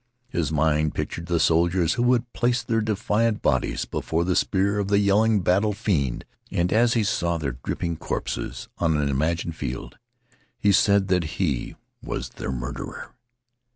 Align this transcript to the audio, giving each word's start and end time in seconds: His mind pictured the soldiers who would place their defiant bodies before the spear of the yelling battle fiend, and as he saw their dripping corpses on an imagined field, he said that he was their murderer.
His 0.29 0.51
mind 0.51 0.95
pictured 0.95 1.27
the 1.27 1.39
soldiers 1.39 1.93
who 1.93 2.01
would 2.01 2.33
place 2.33 2.63
their 2.63 2.81
defiant 2.81 3.43
bodies 3.43 3.85
before 3.85 4.23
the 4.23 4.35
spear 4.35 4.79
of 4.79 4.87
the 4.87 4.97
yelling 4.97 5.41
battle 5.41 5.73
fiend, 5.73 6.25
and 6.49 6.73
as 6.73 6.95
he 6.95 7.03
saw 7.03 7.37
their 7.37 7.59
dripping 7.63 7.97
corpses 7.97 8.67
on 8.79 8.97
an 8.97 9.09
imagined 9.09 9.55
field, 9.55 9.99
he 10.57 10.71
said 10.71 11.07
that 11.09 11.37
he 11.37 11.75
was 12.01 12.29
their 12.29 12.51
murderer. 12.51 13.13